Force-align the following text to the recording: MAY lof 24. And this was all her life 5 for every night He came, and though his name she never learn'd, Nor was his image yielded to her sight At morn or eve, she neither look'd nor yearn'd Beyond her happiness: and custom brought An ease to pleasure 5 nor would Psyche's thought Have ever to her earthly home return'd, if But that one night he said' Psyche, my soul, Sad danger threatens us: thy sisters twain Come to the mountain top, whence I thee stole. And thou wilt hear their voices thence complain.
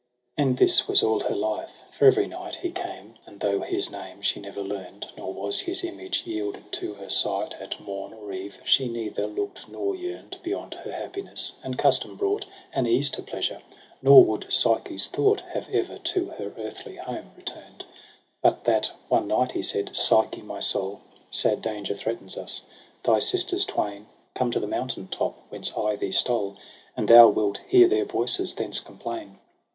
MAY 0.35 0.45
lof 0.45 0.57
24. 0.57 0.57
And 0.57 0.57
this 0.57 0.87
was 0.87 1.03
all 1.03 1.19
her 1.19 1.35
life 1.35 1.69
5 1.89 1.93
for 1.93 2.05
every 2.07 2.25
night 2.25 2.55
He 2.55 2.71
came, 2.71 3.19
and 3.27 3.39
though 3.39 3.59
his 3.59 3.91
name 3.91 4.23
she 4.23 4.39
never 4.39 4.63
learn'd, 4.63 5.05
Nor 5.15 5.31
was 5.31 5.59
his 5.59 5.83
image 5.83 6.25
yielded 6.25 6.71
to 6.71 6.95
her 6.95 7.07
sight 7.07 7.53
At 7.59 7.79
morn 7.79 8.11
or 8.11 8.31
eve, 8.33 8.59
she 8.65 8.87
neither 8.89 9.27
look'd 9.27 9.69
nor 9.69 9.93
yearn'd 9.95 10.39
Beyond 10.41 10.73
her 10.73 10.91
happiness: 10.91 11.51
and 11.63 11.77
custom 11.77 12.15
brought 12.15 12.45
An 12.73 12.87
ease 12.87 13.11
to 13.11 13.21
pleasure 13.21 13.61
5 13.69 13.73
nor 14.01 14.23
would 14.25 14.51
Psyche's 14.51 15.05
thought 15.05 15.41
Have 15.53 15.69
ever 15.71 15.99
to 15.99 16.29
her 16.31 16.51
earthly 16.57 16.95
home 16.95 17.29
return'd, 17.37 17.81
if 17.81 17.87
But 18.41 18.63
that 18.63 18.89
one 19.07 19.27
night 19.27 19.51
he 19.51 19.61
said' 19.61 19.95
Psyche, 19.95 20.41
my 20.41 20.61
soul, 20.61 21.01
Sad 21.29 21.61
danger 21.61 21.93
threatens 21.93 22.39
us: 22.39 22.63
thy 23.03 23.19
sisters 23.19 23.65
twain 23.65 24.07
Come 24.33 24.49
to 24.49 24.59
the 24.59 24.65
mountain 24.65 25.09
top, 25.09 25.37
whence 25.49 25.77
I 25.77 25.95
thee 25.95 26.11
stole. 26.11 26.55
And 26.97 27.07
thou 27.07 27.27
wilt 27.27 27.59
hear 27.67 27.87
their 27.87 28.05
voices 28.05 28.55
thence 28.55 28.79
complain. 28.79 29.37